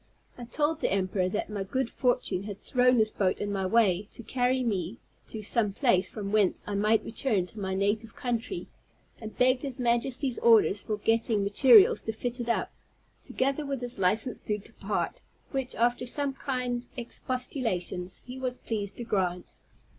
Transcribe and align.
I 0.35 0.45
told 0.45 0.79
the 0.79 0.91
emperor 0.91 1.29
that 1.29 1.47
my 1.47 1.61
good 1.63 1.87
fortune 1.87 2.45
had 2.45 2.59
thrown 2.59 2.97
this 2.97 3.11
boat 3.11 3.37
in 3.37 3.51
my 3.51 3.67
way, 3.67 4.07
to 4.13 4.23
carry 4.23 4.63
me 4.63 4.97
to 5.27 5.43
some 5.43 5.73
place 5.73 6.09
from 6.09 6.31
whence 6.31 6.63
I 6.65 6.73
might 6.73 7.05
return 7.05 7.35
into 7.35 7.59
my 7.59 7.75
native 7.75 8.15
country, 8.15 8.65
and 9.19 9.37
begged 9.37 9.61
his 9.61 9.77
Majesty's 9.77 10.39
orders 10.39 10.81
for 10.81 10.97
getting 10.97 11.43
materials 11.43 12.01
to 12.01 12.13
fit 12.13 12.39
it 12.39 12.49
up, 12.49 12.71
together 13.23 13.63
with 13.63 13.79
his 13.81 13.99
licence 13.99 14.39
to 14.39 14.57
depart, 14.57 15.21
which, 15.51 15.75
after 15.75 16.07
some 16.07 16.33
kind 16.33 16.87
expostulations, 16.97 18.23
he 18.25 18.39
was 18.39 18.57
pleased 18.57 18.97
to 18.97 19.03
grant. 19.03 19.53